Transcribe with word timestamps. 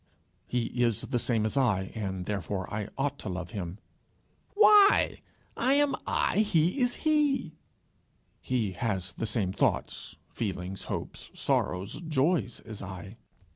"He 0.47 0.65
is 0.81 1.01
the 1.01 1.19
same 1.19 1.45
as 1.45 1.55
I, 1.55 1.91
and 1.93 2.25
therefore 2.25 2.65
I 2.73 2.87
ought 2.97 3.19
to 3.19 3.29
love 3.29 3.51
him." 3.51 3.77
"Why? 4.55 5.21
I 5.55 5.73
am 5.73 5.95
I. 6.07 6.39
He 6.39 6.79
is 6.81 6.95
he." 7.05 7.53
"He 8.39 8.71
has 8.71 9.11
the 9.13 9.27
same 9.27 9.53
thoughts, 9.53 10.15
feelings, 10.31 10.85
hopes, 10.85 11.29
sorrows, 11.39 12.01
joys, 12.01 12.61
as 12.61 12.81
I." 12.81 13.17